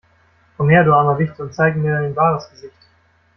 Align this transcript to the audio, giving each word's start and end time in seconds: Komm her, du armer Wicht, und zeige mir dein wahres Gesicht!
Komm 0.57 0.69
her, 0.71 0.83
du 0.83 0.95
armer 0.95 1.19
Wicht, 1.19 1.39
und 1.39 1.53
zeige 1.53 1.77
mir 1.77 1.93
dein 1.99 2.15
wahres 2.15 2.49
Gesicht! 2.49 2.87